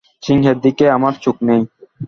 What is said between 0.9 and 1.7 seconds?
আমার চোখ নেই।